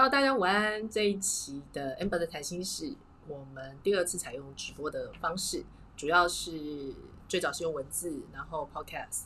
[0.00, 0.88] Hello，大家午安。
[0.88, 2.94] 这一期的 Amber 的谈心是，
[3.28, 5.62] 我们第二次采用直播的方式，
[5.94, 6.94] 主要是
[7.28, 9.24] 最早是用文字，然后 Podcast，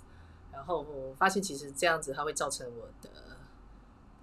[0.50, 3.08] 然后我发现其实这样子它会造成我的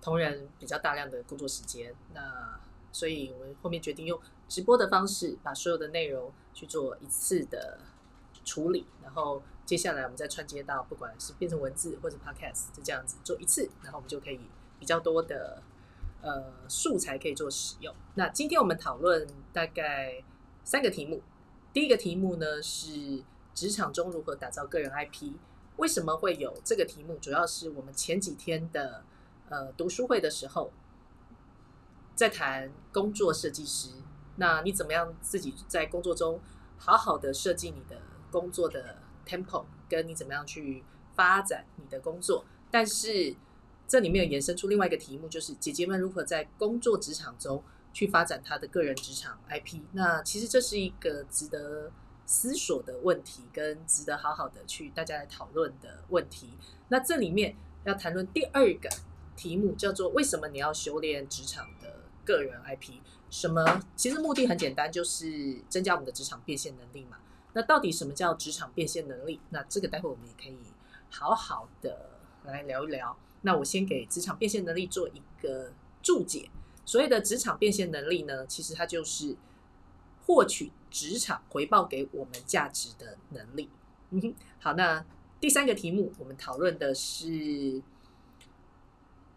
[0.02, 2.60] 同仁比较大量的工作时间，那
[2.92, 7.80] 所以我们后面决定用直播的方式，把所有的内容去做一次的
[8.44, 14.42] 处理，然后接下来我们再串接到不管是变成文字或者 Podcast，就这样子做一次，然后我们就可以
[14.78, 15.64] 比较多的。
[16.22, 17.94] 呃，素材可以做使用。
[18.16, 20.24] 那今天我们讨论大概
[20.64, 21.22] 三个题目。
[21.74, 25.34] 第一个题目呢是职场中如何打造个人 IP。
[25.78, 27.18] 为什么会有这个题目？
[27.18, 29.04] 主要是我们前几天的
[29.50, 30.72] 呃读书会的时候，
[32.14, 33.90] 在谈工作设计师。
[34.36, 36.40] 那你怎么样自己在工作中
[36.78, 40.84] 好好的设计你的工作的 tempo，跟你怎么样去
[41.16, 42.46] 发展你的工作？
[42.70, 43.36] 但是
[43.92, 47.62] 这里面有延伸出另外一个题目，就是姐姐们如何在工作职场中
[47.92, 49.82] 去发展她的个人职场 IP。
[49.92, 51.92] 那其实这是一个值得
[52.26, 56.52] 思索的问题，跟值得好好的去大家来讨论的问题。
[56.88, 58.88] 那这里面要谈论第二个
[59.36, 62.94] 题目，叫做为什么你要修炼职场的个人 IP？
[63.30, 63.84] 什么？
[63.98, 67.18] 其实目的很简单，就是增加我们的职场变现能力嘛。
[67.52, 69.42] 那到底什么叫职场变现能力？
[69.50, 70.58] 那这个待会我们也可以
[71.10, 72.12] 好好的
[72.46, 73.18] 来聊一聊。
[73.42, 76.50] 那我先给职场变现能力做一个注解。
[76.86, 79.36] 所谓的职场变现能力呢，其实它就是
[80.26, 83.70] 获取职场回报给我们价值的能力。
[84.10, 85.06] 嗯哼，好，那
[85.40, 87.82] 第三个题目我们讨论的是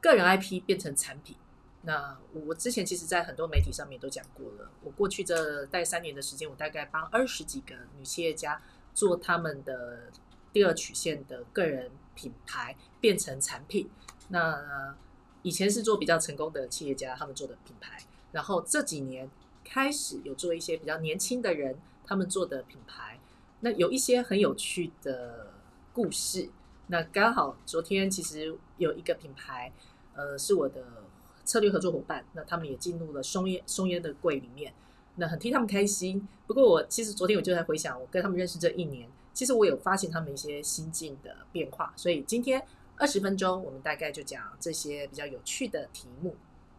[0.01, 1.37] 个人 IP 变成产品。
[1.83, 4.71] 那我之前其实，在很多媒体上面都讲过了。
[4.83, 8.61] 我过去这大概三年的时间，我大概帮二十几个女企业家
[8.95, 10.11] 做他们的
[10.51, 11.91] 第二曲线的个人。
[12.15, 13.89] 品牌变成产品，
[14.29, 14.95] 那
[15.43, 19.31] 以前是做比较成功的企业家，他们做的品牌，然后这几年
[19.63, 23.21] 开始有做一些比较年轻的人，他们做的品牌，
[23.61, 25.53] 那有一些很有趣的
[25.93, 26.51] 故事。
[26.87, 29.73] 那刚好昨天其实有一个品牌，
[30.15, 31.05] 呃，是我的
[31.45, 34.73] 策略合作伙伴，那他们也进入了松烟松烟的柜里面，
[35.17, 36.27] 那很替他们开心。
[36.47, 39.09] 不过我其实昨天我就在回想，我跟他们认识这一年。
[39.35, 42.65] 其实我有发现他们一些心境的变化，所以今天
[42.97, 46.37] 二十分钟，我们大概就讲这些比较有趣的题目。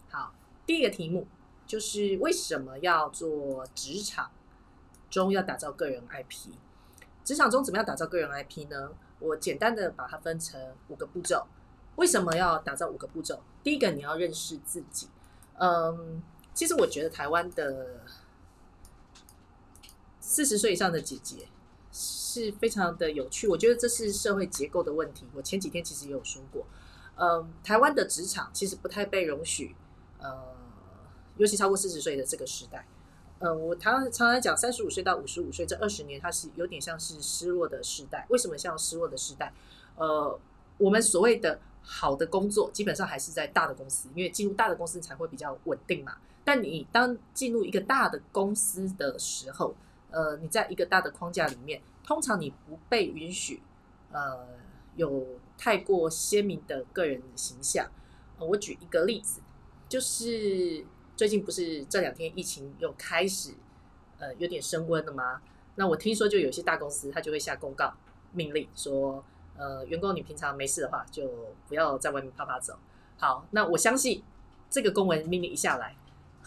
[0.09, 0.33] 好，
[0.65, 1.27] 第一个题目
[1.67, 4.31] 就是为什么要做职场
[5.09, 6.51] 中要打造个人 IP？
[7.25, 8.91] 职场中怎么样打造个人 IP 呢？
[9.19, 11.45] 我简单的把它分成五个步骤。
[11.97, 13.41] 为什么要打造五个步骤？
[13.63, 15.09] 第一个，你要认识自己。
[15.57, 16.23] 嗯，
[16.53, 18.01] 其实我觉得台湾的
[20.21, 21.47] 四十岁以上的姐姐。
[22.35, 25.25] 是非常的有趣，我觉得这是社会结构的问题。
[25.33, 26.65] 我前几天其实也有说过，
[27.15, 29.73] 嗯，台湾的职场其实不太被容许，
[30.19, 30.53] 呃，
[31.37, 32.85] 尤其超过四十岁的这个时代，
[33.39, 38.25] 呃，我常常常讲三十五岁到五十五岁这二十年，它是有点像是失落的时代。
[38.29, 39.53] 为什么像失落的时代？
[39.95, 40.37] 呃，
[40.77, 46.17] 我们所谓的好的工作，基本上还是在大的公司，因为进入大的公司才会比较稳定嘛。
[46.43, 49.73] 但你当进入一个大的公司的时候，
[50.11, 51.81] 呃，你在一个大的框架里面。
[52.05, 53.63] 通常你不被允许，
[54.11, 54.47] 呃，
[54.95, 57.89] 有太过鲜明的个人形象。
[58.37, 59.41] 我举一个例子，
[59.89, 60.85] 就是
[61.15, 63.55] 最近不是这两天疫情又开始，
[64.19, 65.41] 呃，有点升温了吗？
[65.75, 67.93] 那我听说就有些大公司他就会下公告
[68.33, 69.23] 命令说，
[69.57, 71.27] 呃，员工你平常没事的话就
[71.67, 72.77] 不要在外面啪啪走。
[73.17, 74.21] 好，那我相信
[74.69, 75.95] 这个公文命令一下来。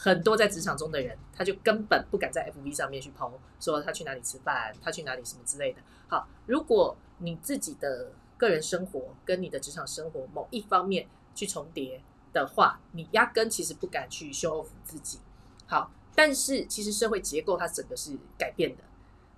[0.00, 5.82] 很多在职场中的人，他就根本不敢在 FV 上面去抛，说他去哪里吃饭，他去哪里什么之类的。
[6.06, 12.00] 好，如果你自己的个人生活跟你的职场生活某一方面去重叠
[12.32, 15.18] 的话，你压根其实不敢去 show off 自己。
[15.66, 18.84] 好，但是其实社会结构它整个是改变的。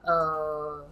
[0.02, 0.86] 呃，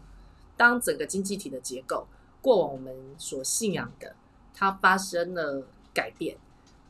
[0.56, 2.06] 当整个经济体的结构
[2.40, 4.16] 过往我们所信仰的，
[4.54, 6.38] 它发生了改变。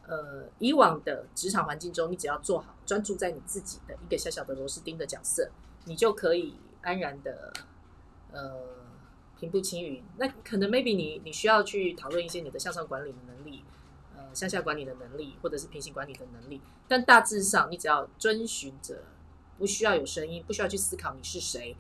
[0.07, 5.51] 呃，以往的职场环境中，你只要做好专注在你自己的一个小小的螺丝钉的角色，
[5.85, 7.53] 你就可以安然的
[8.33, 8.57] 呃
[9.39, 10.03] 平步青云。
[10.17, 13.63] 那可能 maybe 你你需要去讨论一些你的向上管理的能力，
[14.17, 16.63] 呃，向下管理的能力，或者是平行管理的能力。
[16.89, 19.05] 但大致上，你只要遵循着，
[19.59, 21.77] 不需要有声音，不需要去思考你是谁，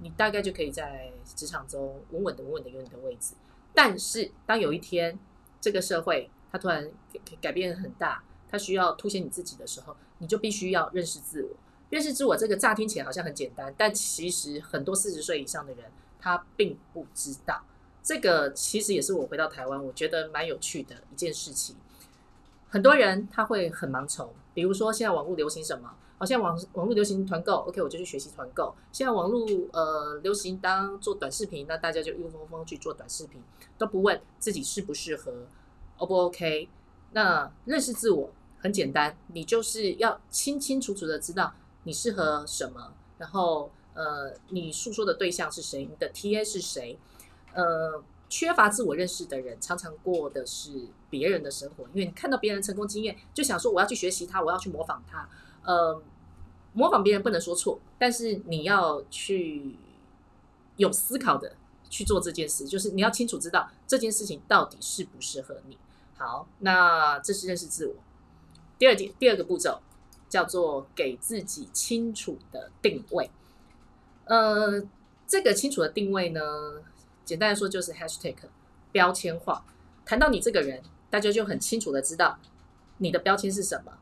[0.00, 3.34] 你大概就可以在职场中稳稳的、稳稳的有你的位置。
[3.72, 5.18] 但是，当有一天
[5.58, 6.92] 这个社会，它突然
[7.40, 11.50] 改变很大，它需要凸显你自己的时候，你就必须要认识自我。
[11.90, 15.86] 认识自我这个乍听起来好像很简单，但其实很多四十岁以上的人
[16.20, 17.60] 他并不知道。
[18.02, 21.74] 这个其实也是我回到台湾，我觉得蛮有趣的一件事情。
[22.68, 25.92] 很多人他会很盲从，比如说现在网络流行什么？
[26.16, 28.74] 好像网网络流行团购，OK，我就去学习团购。
[28.92, 33.42] 现在网络呃流行当做短视频，那大家就一窝蜂蜂去做短视频，
[33.78, 35.46] 都不问自己适不适合
[35.96, 36.68] ，O 不 OK？
[37.12, 41.54] 那认识自我很简单，你就是要清清楚楚的知道
[41.84, 46.98] 你适合什么，然后呃，你诉说的对象是谁，你的 TA 是谁？
[47.54, 55.28] 呃，缺乏自我认识的人，常常过的是别人的生活，因为你看到别人成功经验，就想说我要去学习他，我要去模仿他。
[55.64, 56.00] 呃，
[56.72, 59.76] 模仿别人不能说错，但是你要去
[60.76, 61.56] 有思考的
[61.88, 65.76] 去做这件事，就是你要清楚知道这件事情到底适不适合你。
[66.16, 67.94] 好，那这是认识自我。
[68.80, 69.78] 第二件，第二个步骤
[70.26, 73.30] 叫做给自己清楚的定位。
[74.24, 74.82] 呃，
[75.26, 76.40] 这个清楚的定位呢，
[77.22, 78.36] 简单来说就是 hashtag
[78.90, 79.62] 标签化。
[80.06, 82.38] 谈到你这个人，大家就很清楚的知道
[82.96, 83.92] 你的标签是什么。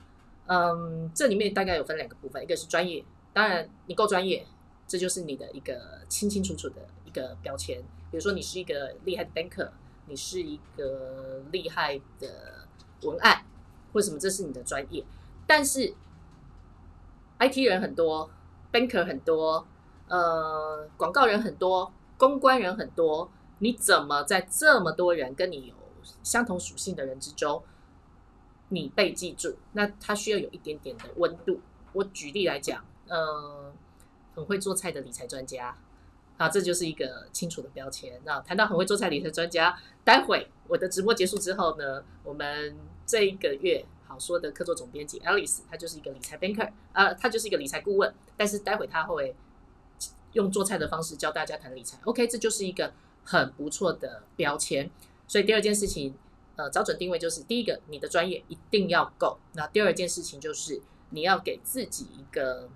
[0.47, 4.47] 嗯，这里面大概有分两个部分，一个是专业，当然你够专业，
[4.87, 7.83] 这就是你的一个清清楚楚的一个标签。
[8.13, 9.71] 比如说你是一个厉害的 banker，
[10.07, 12.65] 你是一个厉害的
[13.03, 13.45] 文案，
[13.93, 15.05] 或什么，这是你的专业。
[15.47, 15.95] 但是
[17.39, 18.31] IT 人很多
[18.73, 19.67] ，banker 很多，
[20.09, 25.75] 呃，广告人很多，公关人很多，你怎么在这么多人跟你有
[26.23, 27.63] 相同属性的人之中？
[28.71, 31.61] 你被记住，那他需要有一点点的温度。
[31.95, 33.73] 我举例来讲，呃，
[34.35, 35.75] 很会做菜的理财专家，
[36.37, 38.21] 啊，这就是一个清楚的标签。
[38.25, 39.75] 那谈到很会做菜理财专家，
[40.05, 42.77] 待会我的直播结束之后呢，我们
[43.09, 48.15] 这一个月好说的客座总编辑 Alice，她就是一个理财 banker，呃，她就是一个理财顾问。
[48.37, 49.35] 但是待会她会
[50.35, 51.99] 用做菜的方式教大家谈理财。
[52.05, 52.93] OK，这就是一个
[53.25, 54.89] 很不错的标签。
[55.27, 56.15] 所以第二件事情。
[56.59, 59.39] 呃，找准定位就是第一个，你的专业一定要够。
[59.53, 62.69] 那第二件事情就是你要给自己一个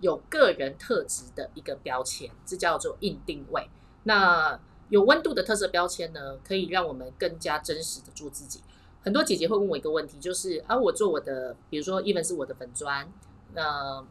[0.00, 3.68] 有个人特质的一个标签，这叫做硬定位。
[4.04, 4.60] 那
[4.90, 8.60] 有温度的特色标签呢，可以让我们更加真实的做自己。
[9.02, 13.10] 很多姐姐会问我一个问题，就是啊，我做我的，比如说 even 是我的粉砖，
[13.54, 14.04] 那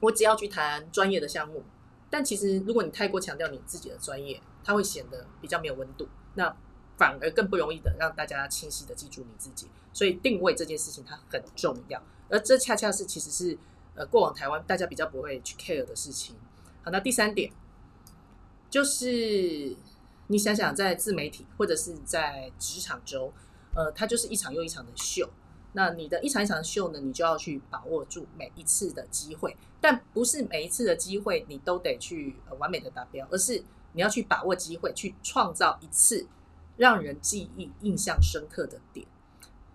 [0.00, 1.62] 我只要去谈专业的项目，
[2.08, 6.08] 但其实如果你太过强调你自己的专业，它会显得比较没有温度。
[6.34, 6.54] 那
[6.96, 13.58] 反而更不容易的让大家清晰的记住你自己，所以定位这件事情它很重要，而这恰恰是其实是
[13.94, 16.36] 呃过往台湾大家比较不会去 care 的事情。
[16.82, 17.52] 好，那第三点
[18.70, 19.76] 就是
[20.28, 23.32] 你想想在自媒体或者是在职场中，
[23.74, 25.28] 呃，它就是一场又一场的秀。
[25.72, 36.26] 那你的一场一场的秀呢，你就要去把握住每一次的机会，但不是每一次的机会你都得去完美的达标，而是你要去把握机会，去创造一次。
[36.76, 39.06] 让人记忆印象深刻的点，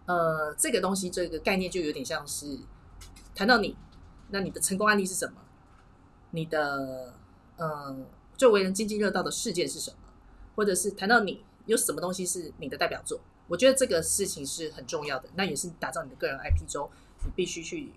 [0.06, 2.60] 呃，这个东西这个概念就有点像是
[3.34, 3.78] 谈到你，
[4.32, 5.40] 那你的成功案例是什么？
[6.32, 7.14] 你的
[7.56, 7.96] 呃
[8.36, 9.98] 最为人津津乐道的事件是什么？
[10.58, 13.22] 或者是谈到你有什么东西是你的代表作？
[13.50, 16.90] 我觉得这个事情是很重要的，那也是打造你的个人 IP 中
[17.26, 17.92] 你必须去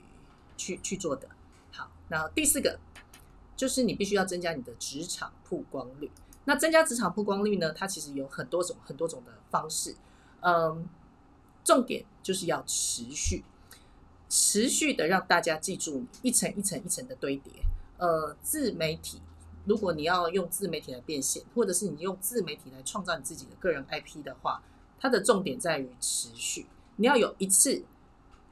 [0.57, 1.29] 去去做的。
[1.71, 2.81] 好，然后第四个
[3.55, 6.11] 就是你必须要增加你的职场曝光率。
[6.45, 7.73] 那增加职场曝光率呢？
[7.73, 9.95] 它其实有很多种、很多种的方式。
[10.41, 10.89] 嗯，
[11.63, 13.45] 重点就是要持续、
[14.29, 17.53] 持续的让大家记住你，一层一层、一层的堆叠。
[17.99, 19.23] 呃，自媒体，
[19.67, 24.61] 如果你要用自媒体来变现，或者是你用自媒体来创造你自己的个人 IP 的话，
[25.03, 26.67] 它的重点在于持续。
[26.95, 27.83] 你要有一次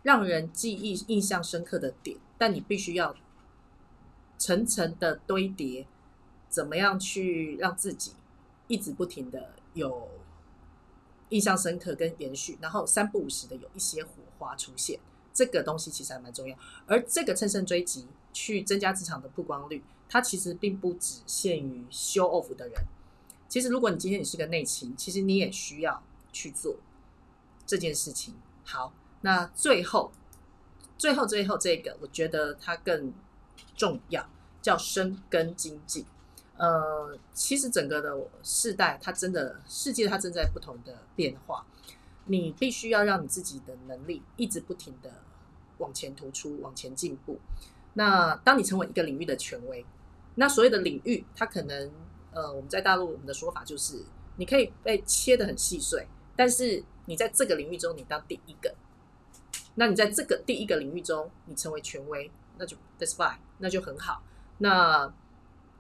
[0.03, 3.15] 让人记忆、印象深刻的点，但你必须要
[4.37, 5.87] 层层的堆叠。
[6.49, 8.15] 怎么样去让自己
[8.67, 10.09] 一直不停的有
[11.29, 14.99] 印象深刻跟延续，然后三不五时的有一些火花出现，
[15.33, 16.59] 这个东西其实还蛮重要。
[16.87, 22.83] 而这个乘胜追击去增加职场的曝光率，它其实并不只限于 show off 的人。
[23.49, 26.03] 其实如果你今天你是个内勤，其实你也需要
[26.33, 26.77] 去做
[27.67, 28.35] 这件事情。
[28.65, 30.13] 好，那最后
[30.97, 33.13] 最后最后这个，我觉得它更
[33.77, 34.29] 重要，
[34.61, 36.07] 叫深耕经济。
[36.57, 41.67] 呃，其实整个的世代，它真的世界它正在不同的变化，
[42.27, 45.11] 你必须要让你自己的能力一直不停的
[45.79, 47.39] 往前突出，往前进步。
[47.95, 49.87] 那当你成为一个领域的权威，
[50.35, 51.91] 那所谓的领域，它可能
[52.31, 54.05] 呃，我们在大陆我们的说法就是，
[54.37, 56.07] 你可以被切得很细碎，
[56.41, 58.75] 但是你在这个领域中你当第一个，
[59.75, 64.23] 那你在这个第一个领域中你成为权威，那就 that's fine，那就很好。
[64.57, 65.13] 那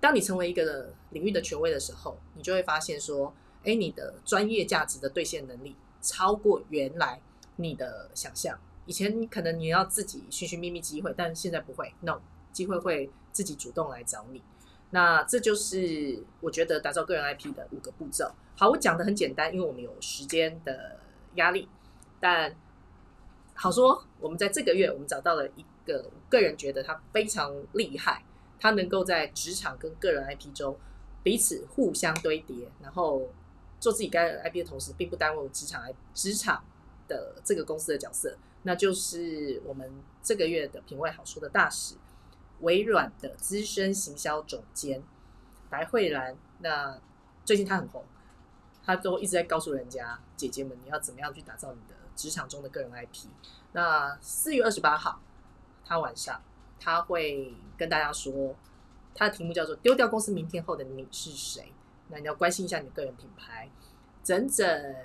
[0.00, 7.22] 当你成为一个领域的权威的时候，你就会发现说，哎，你的专业价值的兑现能力超过原来
[7.56, 8.58] 你的想象。
[8.84, 12.20] 以前可能你要自己寻寻觅觅机会，但现在不会，no，
[12.52, 14.42] 机会会自己主动来找你。
[14.90, 18.30] 那这就是我觉得打造个人 IP 的五个步骤。
[18.56, 20.98] 好，我讲的很简单，因为我们有时间的
[21.36, 21.68] 压力。
[22.18, 22.54] 但
[23.54, 28.24] 好说，我们在这个月，我们找到了一个个人觉得他非常厉害，
[28.58, 30.76] 他能够在职场跟个人 IP 中
[31.22, 33.30] 彼此互相堆叠，然后
[33.78, 35.82] 做自己个人 IP 的同时，并不耽误职场
[36.12, 36.64] 职场
[37.06, 38.36] 的这个公司的角色。
[38.64, 39.90] 那就是我们
[40.22, 41.94] 这个月的品味好书的大使。
[42.60, 45.02] 微软的资深行销总监
[45.68, 46.98] 白慧兰，那
[47.44, 48.04] 最近她很红，
[48.84, 53.26] 她都一直在告诉人家姐姐们，你要怎么样去打造你的职场中的个人 IP。
[53.72, 55.20] 那四月二十八号，
[55.84, 56.42] 她晚上
[56.78, 58.54] 她会跟大家说，
[59.14, 61.72] 她的题目叫做“丢掉公司名片后的你是谁”。
[62.08, 63.70] 那你要关心一下你的个人品牌。
[64.22, 64.96] 整整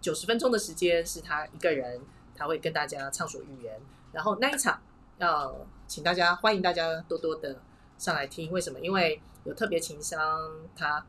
[0.00, 2.00] 九十分钟的时间是他一个人，
[2.34, 3.80] 他会跟大家畅所欲言。
[4.12, 4.80] 然后那一场
[5.18, 5.66] 要。
[5.86, 7.60] 请大家欢迎大家多多的
[7.98, 8.80] 上来听，为什么？
[8.80, 11.04] 因为有特别情商，他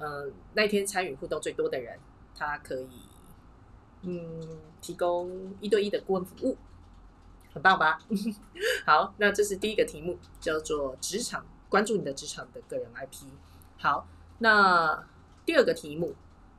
[0.00, 2.00] 嗯那天参与互动最多的人，
[2.34, 3.02] 他可以
[4.00, 6.56] 嗯提供一对一的顾问服务，
[7.52, 7.98] 很棒吧？
[8.86, 13.26] 好，那这是第一个题目，叫做职场关注你的职场的个人 IP。
[13.76, 15.06] 好，那
[15.44, 16.14] 第二个题目，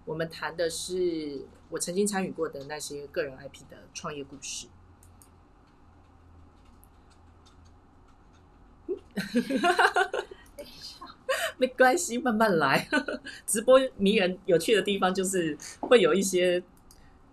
[0.05, 4.67] 我们谈的是我曾经参与过的那些个人 IP 的创业故事。
[9.15, 10.23] 哈哈哈
[11.57, 12.87] 没关系，慢慢来。
[13.45, 16.63] 直播迷人有趣的地方就是会有一些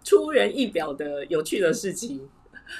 [0.02, 2.28] 出人意表的有趣的事情。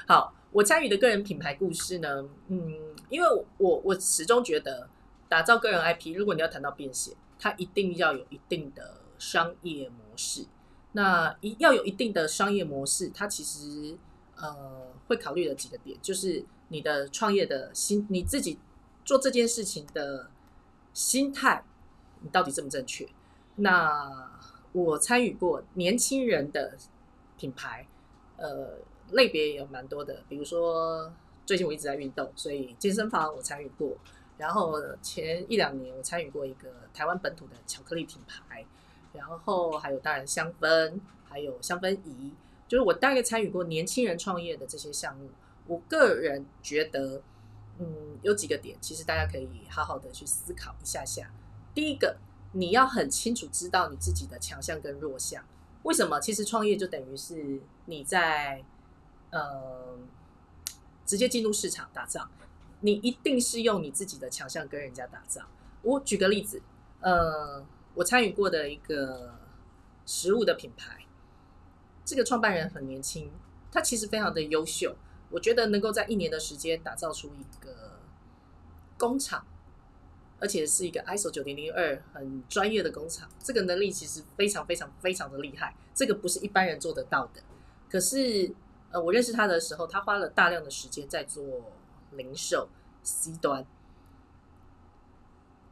[0.07, 3.29] 好，我参与的个人品牌故事呢，嗯，因为
[3.59, 4.89] 我我始终觉得
[5.29, 10.47] 打造个人 IP，如果你要谈到变现，它一定要有一定的商业模式。
[10.93, 13.97] 那一要有一定的商业模式，它其实
[14.37, 18.59] 呃会考虑的几个点，就是你的创业的心，你自己。
[19.07, 20.31] 做这件事情的
[20.95, 21.63] 心态，
[22.23, 23.07] 你到底正不正确？
[23.57, 24.31] 那
[24.73, 26.75] 我参与过年轻人的
[27.37, 27.87] 品牌，
[28.39, 28.79] 呃，
[29.11, 30.23] 类别也有蛮多的。
[30.27, 31.13] 比如说，
[31.45, 33.95] 最近我一直在运动，所以健身房我参与过。
[34.39, 38.65] 然后前一两年我参与过一个台湾本土的巧克力品牌，
[39.13, 42.33] 然后还有当然香氛，还有香氛仪，
[42.67, 45.29] 就是我大概参与过年轻人创业的这些项目。
[45.67, 47.23] 我个人觉得。
[47.77, 51.29] 嗯，有几个点，其实大家可以好好的去思考一下下。
[51.75, 52.17] 第一个，
[52.53, 55.45] 你要很清楚知道你自己的强项跟弱项。
[55.83, 56.21] 为什么？
[56.21, 58.65] 其实创业就等于是你在
[59.31, 59.99] 呃
[61.05, 62.31] 直接进入市场打仗，
[62.79, 65.45] 你一定是用你自己的强项跟人家打仗。
[65.83, 66.63] 我举个例子，
[67.01, 69.35] 呃，我参与过的一个
[70.07, 71.05] 食物的品牌，
[72.05, 73.33] 这个创办人很年轻，
[73.73, 74.95] 他其实非常的优秀。
[75.35, 77.99] 我觉得能够在一年的时间打造出一个
[78.97, 79.45] 工厂，
[80.39, 87.43] 而且是一个 ISO 九零零二很专业的工厂，这个能力其实非常非常非常的厉害，这个不是一般人做得到的。
[87.91, 88.55] 可是，
[88.93, 91.43] 呃，我认识他的时候，他花了大量的时间在做
[92.13, 92.69] 零售
[93.03, 93.67] C 端，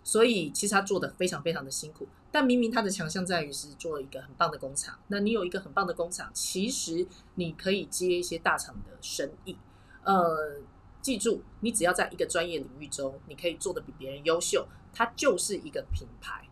[0.04, 2.06] 所以其实他做的非常非常的辛苦。
[2.30, 9.56] 但明明他的强项在于是做一个很棒的工厂，那你有一个很棒的工厂，其实你可以接一些大厂的生意。
[10.02, 10.56] 呃，
[11.02, 16.49] 记住，你只要在一个专业领域中，你可以做的比别人优秀，它就是一个品牌。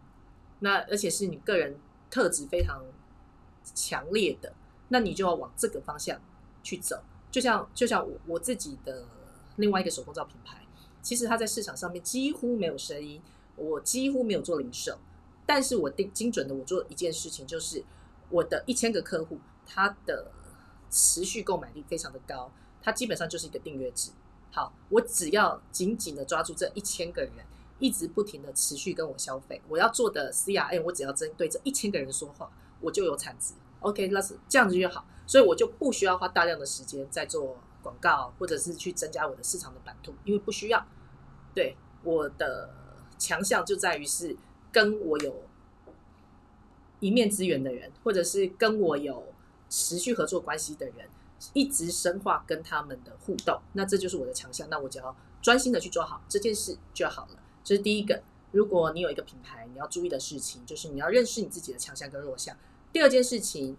[0.59, 1.79] 那而且是你个人
[2.11, 2.85] 特质非常
[3.75, 4.53] 强烈的，
[4.89, 6.21] 那你就要往这个方向
[6.63, 7.03] 去走。
[7.31, 9.07] 就像就像我我自己的
[9.57, 10.67] 另外一个手工皂品牌，
[11.01, 13.23] 其实它在市场上面几乎没有声音，
[13.61, 14.99] 我几乎没有做零售。
[15.47, 17.85] 但是我定精准的，我做一件事情，就是
[18.29, 20.31] 我的一千个客户，他的
[20.89, 24.13] 持续购买力非常的高，他基本上就是一个订阅制。
[24.53, 27.33] 好，我只要紧紧的抓住这一千个人，
[27.81, 32.49] 一直不停的持续跟我消费，我要做的 CRM，我只要针对这一千个人说话，
[32.81, 33.55] 我就有产值。
[33.81, 40.87] OK，那是这样子就好，所以我就不需要花大量的时间在做广告，或者是去增加我的市场的版图，因为不需要。
[41.53, 42.73] 对，我的
[43.21, 44.37] 强项就在于是。
[44.73, 45.43] 跟我有
[47.01, 49.27] 一面之缘的人，或者是跟我有
[49.69, 51.09] 持续合作关系的人，
[51.55, 54.69] 一直深化跟他们的互动，那这就是我的强项。
[54.71, 57.43] 那我只要专心的去做好这件事就好了。
[57.65, 58.23] 这是第一个。
[58.53, 62.57] 如果你有一个品牌，你要注意的事情就是你要认识你自己的强项跟弱项。
[62.93, 63.77] 第二件事情，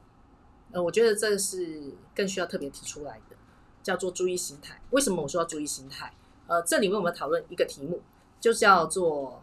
[0.72, 3.38] 呃，我觉得这是更需要特别提出来的，
[3.82, 4.82] 叫做注意心态。
[4.90, 6.14] 为什么我说要注意心态？
[6.48, 8.02] 呃，这里面我们讨论一个题目，
[8.42, 9.42] 就叫做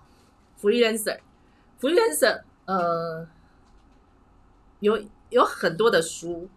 [0.61, 1.21] freelancer。
[1.81, 3.27] freelancer，呃，
[4.81, 6.49] 有有很多的书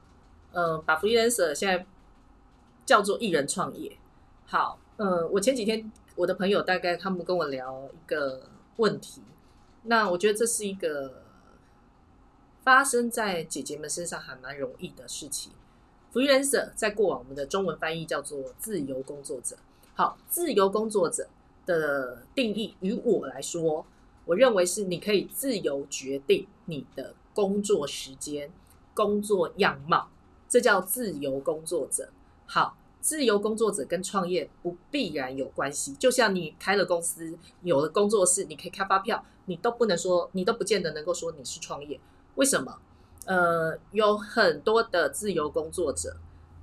[0.51, 1.85] 呃，把 freelancer 现在
[2.85, 3.97] 叫做艺人创业。
[4.45, 9.21] 好，呃，我前几天我的朋友大概他们跟我聊一个问题，
[9.83, 11.23] 那我觉得这是一个
[12.63, 15.53] 发生在姐姐们身上还蛮容易的事情。
[16.11, 19.55] freelancer 在过往我们的中文翻译叫做自由工作者。
[19.93, 21.29] 好，自由工作者
[21.65, 23.85] 的定义于我来说，
[24.25, 28.51] 我认为是你可以自由决定你的工作时间、
[28.93, 30.09] 工作样貌，
[30.47, 32.09] 这叫自由工作者。
[32.45, 41.99] 好，自由工作者跟创业不必然有关系，就像你开了公司、有了工作室，你可以开发票，你都不能说，你都不见得能够说你是创业。
[42.35, 42.79] 为什么？
[43.25, 46.17] 呃，有很多的自由工作者，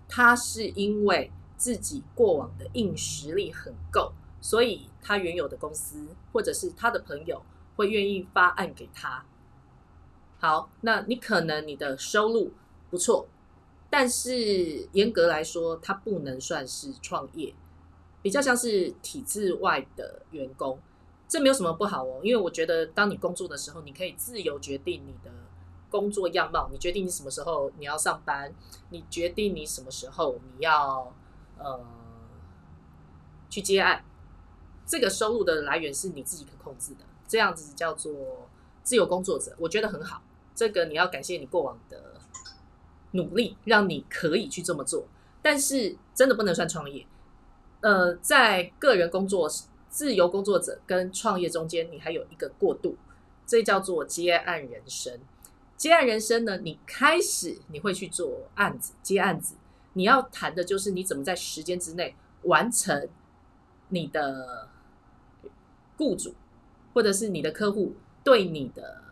[0.08, 7.42] 他是因为自己过往的硬实力很够，所以他原有的公司或者是他的朋友
[7.76, 9.24] 会愿意发案给他。
[10.38, 12.52] 好，那你可能你的收入
[12.90, 13.26] 不错，
[13.90, 17.54] 但是严格来说，它不能算是创业，
[18.22, 20.78] 比较像是体制外的员工。
[21.26, 25.32] 这没有什么不好哦，因为我觉得当你工作的时候，你可以自由决定你的。
[25.90, 28.52] 工作样貌，你决定你什么时候你要上班，
[28.90, 31.10] 你决定你什么时候你要
[31.56, 31.80] 呃
[33.48, 34.04] 去接案，
[34.88, 38.48] 这个收入的来源是你自己可控制的，这样子叫做
[38.82, 40.22] 自由工作者，我觉得很好。
[40.54, 42.14] 这个你要感谢你过往的
[43.12, 45.06] 努力，让你可以去这么做。
[45.42, 47.06] 但是真的不能算创业。
[47.80, 49.48] 呃，在个人工作、
[49.90, 52.96] 自由工作者跟创业中间，你还有一个过渡，
[53.46, 55.20] 这叫做接案人生。
[55.76, 56.56] 接案人生呢？
[56.58, 59.54] 你开始你会去做案子，接案子，
[59.92, 63.08] 你要谈的就是你怎么在时间之内完成
[63.90, 64.68] 你的
[65.98, 66.34] 雇主
[66.94, 69.02] 或者是你的客户对你的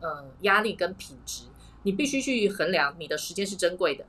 [0.00, 1.44] 呃压力跟品质，
[1.84, 4.04] 你必须去衡量你的时间是珍贵的，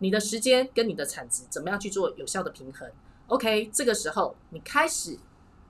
[0.00, 2.90] 你的时间跟你的产值怎么样去做有效的平衡
[3.28, 5.18] ？OK，这个时候你开始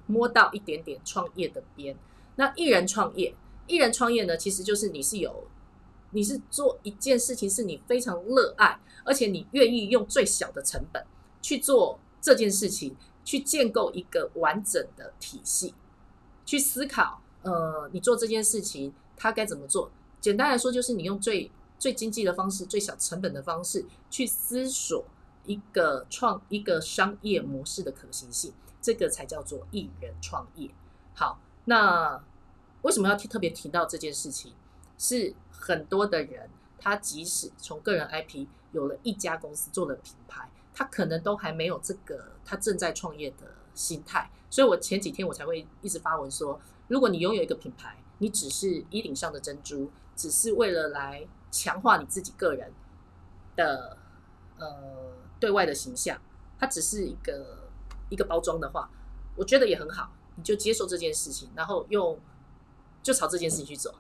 [0.07, 1.97] 摸到一点点创业的边。
[2.35, 3.35] 那艺人创业，
[3.67, 5.47] 艺人创业呢，其实就是你是有。
[6.11, 11.05] 你是做一件事情，是你非常热爱，而且你愿意用最小的成本
[11.43, 15.75] 去做这件事情，去建构一个完整的体系，
[16.49, 19.91] 去思考，呃，你做这件事情他该怎么做？
[20.19, 25.05] 简单来说，就是你用最最经济的方式、最小成本的方式去思索
[25.45, 30.71] 一个创一个商业模式的可行性，这个才叫做艺人创业。
[31.13, 32.19] 好，那
[32.81, 34.55] 为什么要提特别提到这件事情？
[34.97, 44.29] 是很多的人，他即使从个人 IP 有了一家公司做了品牌，他可能都还没有这个他正在创业的心态。
[44.51, 52.73] 所以我前几天我才会一直发文说，如果你拥有一个品牌，你只是衣领上的珍珠，只是为了来强化你自己个人
[53.55, 53.97] 的
[54.59, 56.21] 呃对外的形象，
[56.59, 57.69] 它只是一个
[58.09, 58.91] 一个包装的话，
[59.37, 62.19] 我觉得也很好，你就接受这件事情，然后用
[63.03, 63.95] 就朝这件事情去走。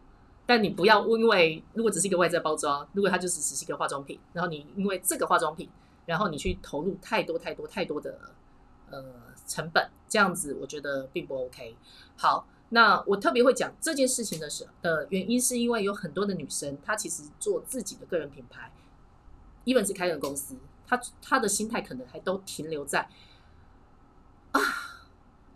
[0.47, 5.69] 但你不要因为如果只是一个外在包装，如果它就是只是一个化妆品，然后你因为这个化妆品，
[6.07, 8.19] 然后你去投入太多太多太多的
[8.91, 9.05] 呃
[9.48, 11.76] 成本，这样子我觉得并不 OK。
[12.16, 18.70] 好，那我特别会讲这件事情的时的原因，是因为有很多的女生，她其实做自己的个人品牌
[19.64, 20.54] ，even 是开个公司，
[20.87, 23.08] 她她的心态可能还都停留在
[24.52, 24.61] 啊，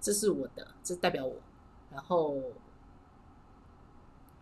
[0.00, 1.36] 这是我的，这代表我，
[1.92, 2.36] 然后。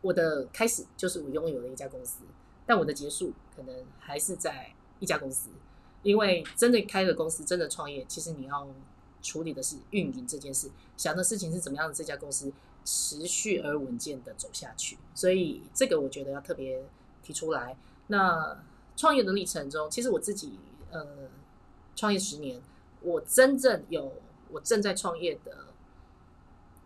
[0.03, 2.23] 我的开始就是我拥有了一家公司，
[2.65, 5.51] 但我的结束可能还是在一家公司，
[6.03, 8.67] 因为真的开了公司，真的创业，其实你要
[9.23, 12.53] 处理的是运营这件事，想的事情是怎么样的这家公司
[12.85, 16.85] 持续而稳健的走下去，所以这个我觉得要特别
[17.23, 17.77] 提出来。
[18.09, 18.63] 那
[18.97, 20.59] 创业的历程中，其实我自己
[20.91, 21.07] 呃
[21.95, 22.61] 创业十年，
[23.03, 24.13] 我真正有
[24.51, 25.67] 我正在创业的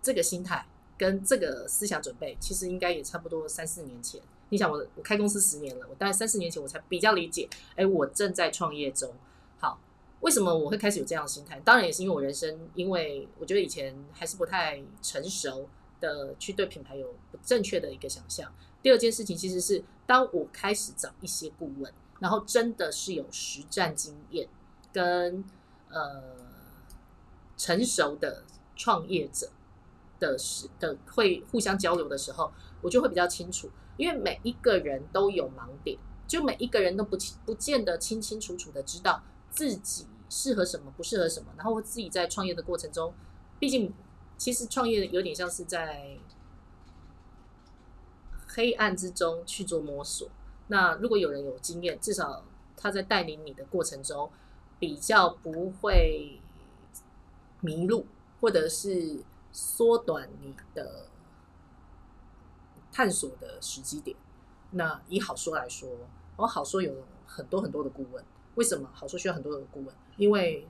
[0.02, 0.66] 这个心态。
[0.96, 4.20] 跟这个思想准备，其实应该也差不多三四年前。
[4.50, 9.12] 你想，我我开公司十年了，我大概三四年前我才比较理解，哎，我正在创业中。
[9.58, 9.80] 好，
[10.24, 11.60] 为什么我会开始有这样的心态？
[11.60, 15.68] 当然也是因为我人生，因为我觉得以前还是不太成熟
[16.00, 18.50] 的，去对品牌有不正确的一个想象。
[18.82, 24.48] 第二件事情，其实是当我开始找一些顾问，然后真的是有实战经验
[24.94, 25.44] 跟
[25.90, 26.22] 呃
[27.58, 29.50] 成熟的创业者。
[30.20, 41.52] 的时的会互相交流的时候，我就会比较清楚，因为每一个人都有盲点，就每一个人都不清不见得清清楚楚的知道自己适合什么，不适合什么。
[41.56, 43.12] 然后自己在创业的过程中，
[43.58, 43.92] 毕竟
[44.36, 46.18] 其实创业有点像是在
[48.48, 50.28] 黑暗之中去做摸索。
[50.68, 52.44] 那如果有人有经验，至少
[52.76, 54.30] 他在带领你的过程中
[54.78, 56.40] 比较不会
[57.60, 58.06] 迷路，
[58.40, 61.08] 或者是缩短你的
[62.90, 64.16] 探索的时机点。
[64.70, 65.88] 那以好说来说，
[66.36, 69.94] 我好说有很多很多的顾问，为什么好说需要很多的顾问？
[70.16, 70.66] 因为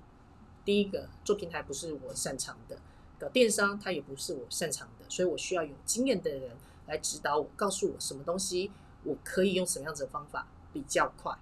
[0.64, 2.78] 第一个做平台不是我擅长的，
[3.18, 8.70] 搞电商它也不是我擅长的，所以我需要有经验的人来指导我，告诉我什么东西
[9.02, 11.36] 我可以用什么样子的方法比较快。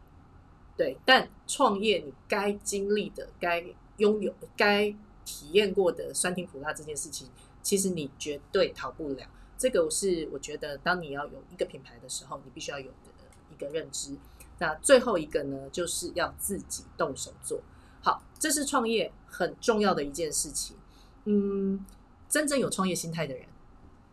[0.77, 3.65] 对，但创业你该经历的、该
[3.99, 4.93] 拥有、该
[5.25, 7.29] 体验过的酸甜苦辣这件事情，
[7.63, 9.27] 其实你绝对逃不了。
[9.57, 13.11] 这个是我觉得，当你要有一个品牌的时候，你必须要有的
[13.53, 14.17] 一个认知。
[14.63, 17.61] 那最后一个呢，就是要自己动手做
[18.01, 20.77] 好，这是创业很重要的一件事情。
[21.25, 21.85] 嗯，
[22.29, 23.45] 真正有创业心态的人，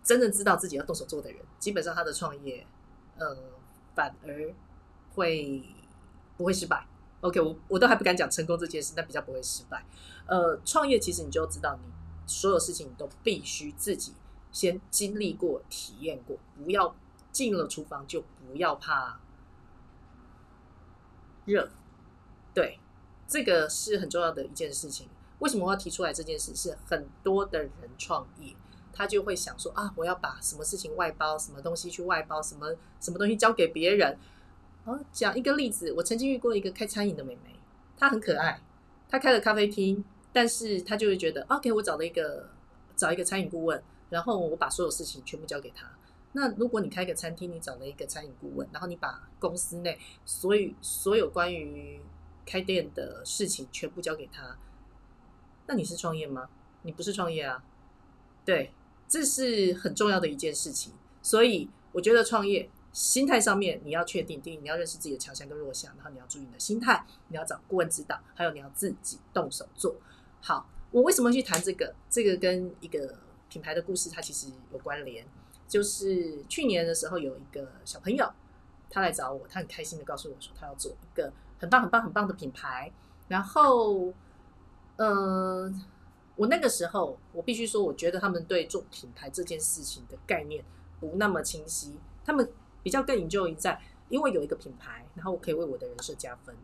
[0.03, 2.65] 真正知道自己要动手做的人，基本上他的创业，
[3.19, 3.37] 呃，
[3.93, 4.51] 反而
[5.13, 5.63] 会
[6.35, 6.83] 不会失败。
[7.21, 9.85] OK，我我都还不敢讲成功这件事，但比较不会失败。
[10.25, 11.91] 呃，创业其实你就知道，你
[12.25, 14.15] 所有事情你都必须自己。
[14.51, 16.95] 先经历过、体验过，不要
[17.31, 19.19] 进了厨房就不要怕
[21.49, 21.69] 热。
[22.53, 22.79] 对，
[23.27, 25.09] 这个是很重要的一件事情。
[25.39, 26.55] 为什么我要提出来这件事？
[26.55, 28.55] 是很多的人创业，
[28.93, 34.17] 他就会想说啊，我要把什么事情外包，什么东西去外包，什么什么东西交给别人。
[34.85, 37.59] 哦，讲一个例子，我曾经遇过一个开餐饮的美眉，
[37.97, 38.61] 她很可爱，
[39.09, 42.49] 她开了咖啡厅，但是她就会觉得，OK，我找了一个
[42.95, 43.81] 找一个餐饮顾问。
[44.09, 45.87] 然后我把所有事情全部交给他。
[46.33, 51.99] 那如果你开个餐厅，你找了一个餐饮顾问，然后你把公司内所有所有关于
[52.45, 54.57] 开店的事情全部交给他，
[55.67, 56.49] 那你是创业吗？
[56.83, 57.63] 你不是创业啊。
[58.45, 58.71] 对，
[59.07, 60.93] 这是很重要的一件事情。
[61.21, 69.95] 所以我觉得创业心态上面你要确定，第一你要认识自己的强项跟弱项，然后你要注意你的心态，你要找顾问指导，还有你要自己动手做
[70.41, 70.69] 好。
[70.91, 71.95] 我为什么去谈这个？
[72.09, 73.17] 这个跟一个。
[73.51, 75.25] 品牌的故事，它其实有关联。
[75.69, 78.29] 就是去年的时候，有一个小朋友，
[78.89, 82.91] 他来找我，他很开心的告诉我说，他要做一个很棒、很棒、很棒的品牌。
[83.27, 84.11] 然后，
[84.97, 85.71] 呃，
[86.35, 90.65] 我那个时候，我必须说，我觉得他们对做品牌这件事情的概念
[90.99, 91.95] 不那么清晰。
[92.25, 92.51] 他们
[92.81, 93.79] 比较更引咎于在，
[94.09, 96.55] 因为有一个品牌，然后我可以为我的人设加分。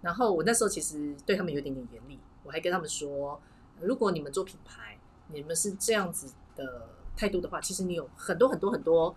[0.00, 3.38] 然后我那时候其实对他们有点点严厉，我还跟他们说，
[3.80, 9.14] 如果你们做品牌，你们是这样子的态度的话，其实你有很多很多很多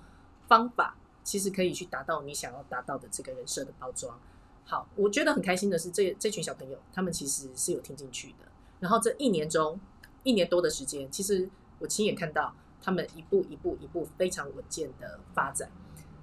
[0.47, 4.19] 方法，其实可以去达到你想要达到的这个人设的包装。
[4.65, 8.47] 好，我觉得很开心的是，这这群小朋友他们其实是有听进去的。
[8.79, 9.79] 然后这一年中，
[10.23, 15.69] 一年多的时间，其实我亲眼看到他们一步一步一步非常稳健的发展。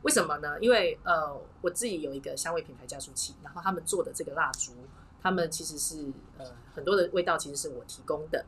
[0.03, 0.59] 为什么呢？
[0.61, 4.73] 因为呃，我自己有一个香味品牌加速器，然后他们做的这个蜡烛，
[5.21, 8.45] 他们其实是呃很多的味道其实是我提供的。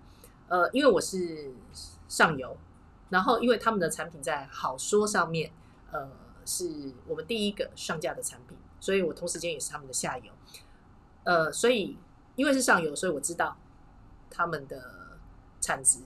[0.46, 1.52] 呃，因为我是
[2.08, 2.56] 上游，
[3.10, 5.50] 然后因为他们的产品在好说上面，
[5.90, 6.10] 呃，
[6.44, 10.32] 是我们第一个上架的产品，所以我同时间也是他们的下游。
[11.24, 11.98] 呃，所以
[12.36, 13.56] 因为是上游，所以我知道
[14.30, 15.18] 他们的
[15.60, 16.00] 产值；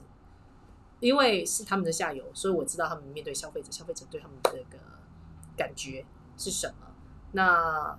[0.99, 4.77] 因为是他们的下游，所以我知道他们面对消费者，消费者对他们这个
[5.55, 6.05] 感觉
[6.37, 6.87] 是什么。
[7.33, 7.97] 那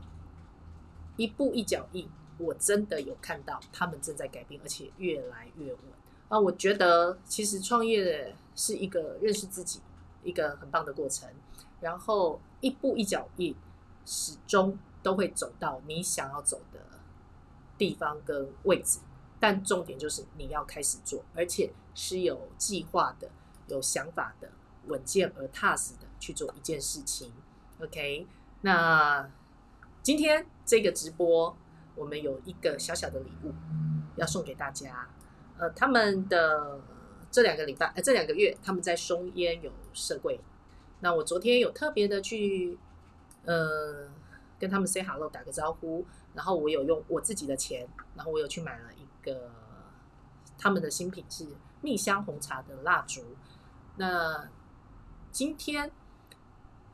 [1.16, 5.80] 一步一脚印，我真的有看到他们正在改变，而且越来越稳。
[6.28, 9.80] 啊，我觉得其实创业是一个认识自己
[10.22, 11.28] 一个很棒的过程，
[11.80, 13.54] 然后一步一脚印，
[14.04, 16.80] 始终都会走到你想要走的
[17.76, 19.00] 地方跟位置。
[19.40, 23.28] 但重点就是你要开始做，而且是有计划的、
[23.66, 24.50] 有想法的、
[24.86, 27.30] 稳健而踏实的去做一件事情。
[27.82, 28.26] OK，
[28.62, 29.28] 那
[30.02, 31.54] 今天这个直播，
[31.94, 33.52] 我们有一个小小的礼物
[34.16, 35.08] 要送给大家。
[35.58, 36.80] 呃，他们的
[37.34, 40.38] 这两个礼拜，呃，这两个月，他们在松烟有设柜。
[41.00, 42.78] 那我昨天有特别的去，
[43.44, 44.08] 呃，
[44.56, 46.06] 跟他们 say hello，打个招呼。
[46.32, 49.50] 然后我有用我自己的钱，然后我有去买了一个
[50.56, 51.44] 他们的新品是
[51.80, 53.24] 蜜香红茶的蜡烛。
[53.96, 54.48] 那
[55.32, 55.90] 今天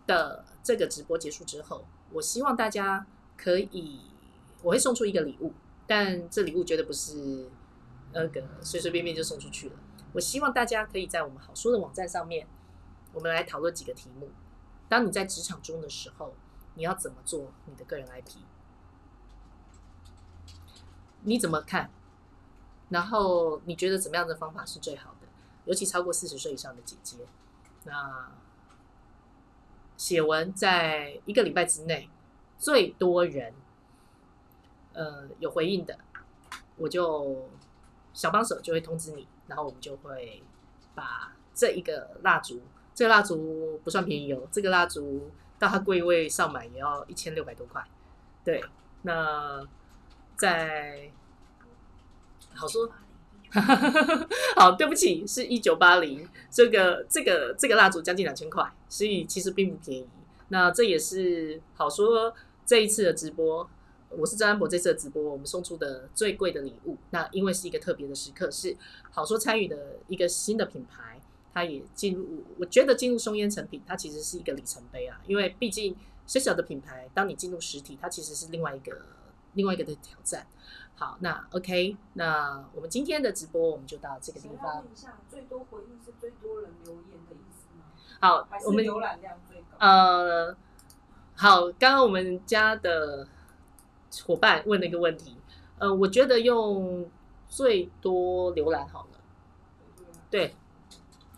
[0.07, 4.01] 的这个直播结束之后，我希望大家可以，
[4.63, 5.53] 我会送出一个礼物，
[5.87, 7.51] 但这礼物绝对不是。
[8.13, 9.75] 那个随随便便就送出去了。
[10.13, 12.47] 我希望大家可以在我们好说的网站上面，
[13.13, 14.31] 我们来讨论几个题目。
[14.89, 16.35] 当你在职场中的时候，
[16.75, 18.39] 你要怎么做你的个人 IP？
[21.23, 21.91] 你怎么看？
[22.89, 25.29] 然后你觉得怎么样的方法是最好的？
[25.65, 27.19] 尤其超过四十岁以上的姐姐，
[27.85, 28.33] 那
[29.97, 32.11] 写文在一个礼拜之内
[32.59, 33.55] 最多人
[34.93, 35.99] 呃有回应的，
[36.79, 37.49] 我就
[38.13, 40.41] 小帮手就会通知你，然后我们就会
[40.95, 42.63] 把这一个蜡烛，
[42.95, 47.85] 这个蜡烛不算便宜哦，这个蜡烛到它柜位上买也要一千六百多块。
[48.45, 48.65] 对，
[49.03, 49.67] 那
[50.37, 51.11] 在
[52.55, 52.91] 好说。
[54.55, 60.09] 好，对不起，是一九八零，这个这个这个蜡烛将近两千块，所以其实并不便宜。
[60.51, 62.33] 那这也是好说
[62.65, 63.69] 这一次的直播，
[64.11, 66.97] 我是张安博这次的直播，我们送出的最贵的礼物。
[67.11, 68.77] 那因为是一个特别的时刻，是
[69.11, 71.21] 好说参与的一个新的品牌，
[71.55, 75.21] 它也进入，我觉得进入松烟成品，它其实是一个里程碑啊。
[75.27, 75.97] 因为毕竟
[76.27, 79.01] 小小的品牌，当你进入实体，它其实是另外一个
[79.55, 80.47] 另外一个的挑战。
[80.97, 84.85] 好，那 OK，那我们今天的直播我们就到这个地方。
[85.31, 87.85] 最多回应是最多人留言的意思吗？
[88.21, 89.79] 好，我们浏览量最高？
[89.79, 90.57] 呃，
[91.37, 93.27] 好，刚刚我们家的
[94.25, 95.37] 伙伴问了一个问题，
[95.79, 97.09] 呃，我觉得用
[97.49, 99.21] 最多浏览好了。
[100.31, 100.55] 对，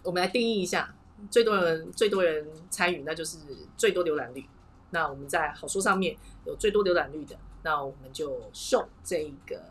[0.02, 0.94] 我们来定义一下，
[1.30, 3.38] 最多人最多人参与，那就是
[3.76, 4.46] 最多浏览率。
[4.90, 7.36] 那我们在好书上面有最多浏览率的。
[7.64, 9.62] 那我们就送这一个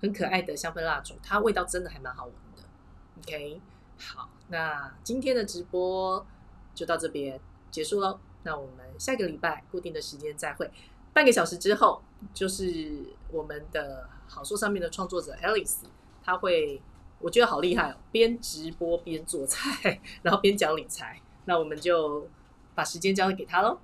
[0.00, 2.62] 很可爱的香氛蜡烛，它味道真的还蛮好闻的。
[3.18, 3.60] OK，
[3.98, 6.26] 好，那今天的直播
[6.74, 7.38] 就到这边
[7.70, 8.18] 结束喽。
[8.42, 10.70] 那我们下个礼拜固定的时间再会，
[11.12, 12.02] 半个小时之后
[12.34, 15.78] 就是我们的好说上面的创作者 Alice，
[16.22, 16.80] 他会
[17.18, 21.20] 我觉得好厉害哦，边直播边做菜， 然后边讲理财。
[21.46, 22.28] 那我们就
[22.74, 23.78] 把时间交给他喽。